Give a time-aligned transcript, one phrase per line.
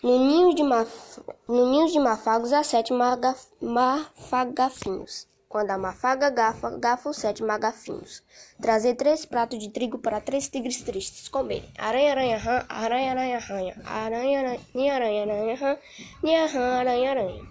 [0.00, 1.20] No ninho de, maf...
[1.48, 3.48] no ninho de mafagos há sete magaf...
[3.60, 5.26] mafagafinhos.
[5.48, 8.22] Quando a mafaga gafa, gafa os sete magafinhos.
[8.62, 11.68] Trazer três pratos de trigo para três tigres tristes comerem.
[11.76, 15.78] Aranha, aranha, rã, aranha, aranha, aranha, aranha, aranha, aranha, aranha,
[16.22, 17.46] nia, rã, aranha, aranha.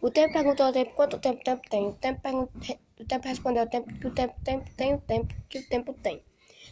[0.00, 1.88] O tempo perguntou ao tempo quanto tempo o tempo tem.
[1.88, 2.48] O tempo, pergun...
[3.00, 5.92] o tempo respondeu ao tempo que o tempo, tempo tem, o tempo que o tempo
[5.94, 6.22] tem.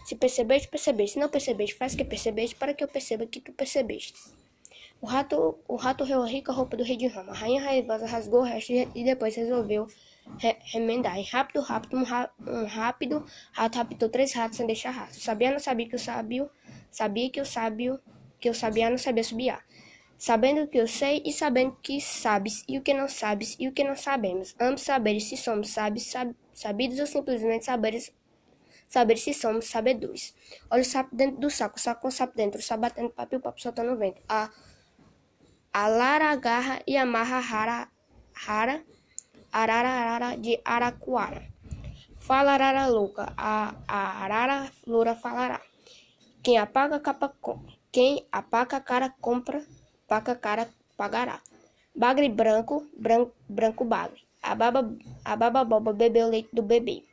[0.04, 1.14] Se percebeste, percebeste.
[1.14, 4.14] Se não percebeste, faz que percebeste para que eu perceba que tu percebeste.
[5.00, 7.32] O rato, o rato rica roupa do rei de Roma.
[7.32, 9.86] A rainha raivosa rasgou o resto e depois resolveu
[10.38, 11.18] re remendar.
[11.18, 15.20] E rápido, rápido, um, um, rápido rato raptou três ratos sem deixar rastro.
[15.20, 16.50] Sabia não sabia que o sábio,
[16.90, 18.00] sabia que o sábio,
[18.40, 19.64] que o sabia não sabia subiar.
[20.18, 23.68] Sabendo o que eu sei e sabendo que sabes e o que não sabes e
[23.68, 24.56] o que não sabemos.
[24.58, 28.14] Ambos saberes se somos sábios, sab sabidos ou simplesmente saberes
[28.88, 30.34] saber se somos sabedores.
[30.70, 33.10] Olha o sapo dentro do saco, o saco com o sapo dentro, o sapo batendo
[33.10, 34.22] papel, o papo soltando o vento.
[34.26, 34.50] A
[35.76, 37.88] a Lara agarra e amarra rara,
[38.32, 38.80] rara,
[39.52, 41.42] arara, arara de aracuara.
[42.16, 45.60] Fala arara louca, a, a arara loura falará.
[46.42, 47.30] Quem apaga capa,
[47.92, 49.62] quem apaga cara compra,
[50.08, 51.42] paga cara pagará.
[51.94, 54.24] Bagre branco, branco, branco bagre.
[54.42, 54.96] A baba,
[55.26, 57.04] a baba boba bebeu leite do bebê.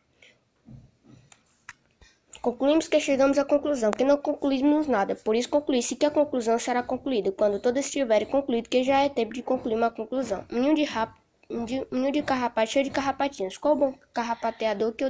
[2.44, 6.60] Concluímos que chegamos à conclusão que não concluímos nada, por isso conclui-se que a conclusão
[6.60, 10.44] será concluída quando todos estiverem concluído que já é tempo de concluir uma conclusão.
[10.52, 11.14] Ninho de, rap,
[11.50, 13.58] ninho de carrapato cheio de carrapatinhos.
[13.58, 15.10] Qual bom carrapateador que o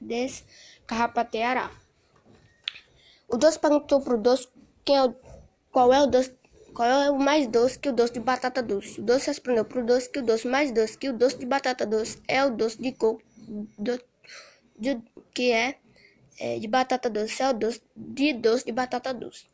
[0.00, 1.70] descarrapateará?
[3.28, 4.48] O doce perguntou para o doce
[4.84, 5.14] quem é o,
[5.70, 6.36] qual é o doce
[6.74, 9.00] qual é o mais doce que o doce de batata doce?
[9.00, 11.46] O doce respondeu para o doce que o doce mais doce que o doce de
[11.46, 13.22] batata doce é o doce de coco,
[13.78, 14.00] do,
[14.76, 15.00] de,
[15.32, 15.76] que é
[16.38, 19.46] é, de batata doce é o doce de doce de batata doce.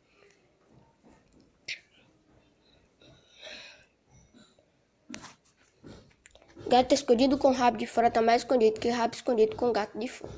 [6.67, 10.07] Gato escondido com rabo de fora está mais escondido que rabo escondido com gato de
[10.07, 10.33] fora.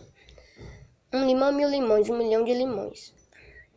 [1.13, 3.13] Um limão, mil limões, um milhão de limões.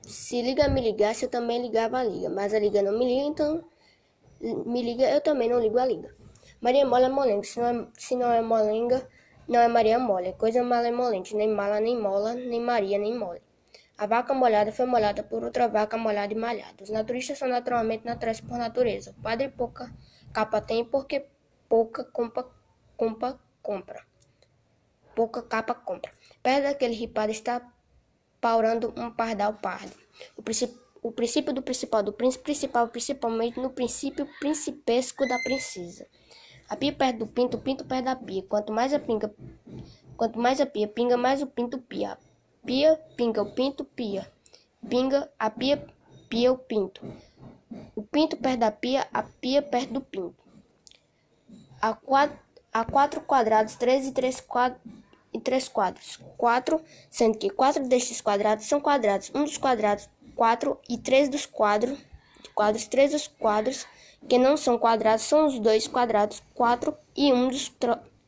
[0.02, 2.28] Se liga me ligasse, eu também ligava a liga.
[2.28, 3.64] Mas a liga não me liga, então
[4.40, 6.12] me liga, eu também não ligo a liga.
[6.60, 9.08] Maria Mola é molenga, se não é, se não é molenga,
[9.50, 13.42] não é Maria mole, é coisa malemolente, nem mala, nem mola, nem Maria, nem mole.
[13.98, 16.84] A vaca molhada foi molhada por outra vaca molhada e malhada.
[16.84, 19.10] Os naturistas são naturalmente naturais por natureza.
[19.10, 19.92] O padre pouca
[20.32, 21.26] capa tem porque
[21.68, 22.48] pouca compa,
[22.96, 24.06] compa compra.
[25.16, 26.12] Pouca capa compra.
[26.40, 27.60] Perto daquele ripado está
[28.40, 29.92] paurando um pardal pardo.
[30.36, 36.06] O princípio, o princípio do principal do príncipe principal, principalmente no princípio principesco da princesa.
[36.70, 38.44] A pia perto do pinto, o pinto perto da pia.
[38.44, 39.34] Quanto mais a pinga,
[40.16, 42.16] quanto mais a pia pinga, mais o pinto pia.
[42.64, 44.30] Pia, pinga, o pinto pia.
[44.88, 45.84] Pinga, a pia,
[46.28, 47.02] pia, o pinto.
[47.96, 50.36] O pinto perto da pia, a pia perto do pinto.
[51.82, 52.38] A quatro,
[52.72, 54.80] a quatro quadrados, três e três quadros
[55.34, 56.20] e três quadros.
[56.36, 59.32] Quatro, sendo que quatro destes quadrados são quadrados.
[59.34, 61.98] Um dos quadrados, quatro e três dos quadros,
[62.54, 63.86] quadros, três dos quadros
[64.28, 67.72] que não são quadrados são os dois quadrados 4 e um dos,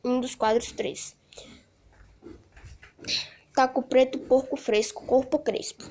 [0.03, 1.15] um dos quadros 3.
[3.53, 5.89] Taco preto, porco fresco, corpo crespo.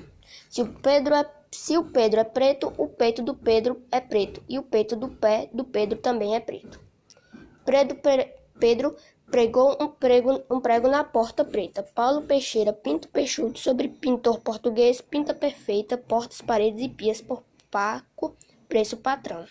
[0.49, 4.41] Se o Pedro é se o Pedro é preto, o peito do Pedro é preto
[4.49, 6.79] e o peito do pé do Pedro também é preto.
[7.63, 7.95] Pedro,
[8.59, 8.95] Pedro
[9.29, 11.83] pregou um prego, um prego na porta preta.
[11.83, 18.35] Paulo Peixeira, pinto peixudo sobre pintor português, pinta perfeita, portas, paredes e pias por Paco,
[18.67, 19.45] preço patrão.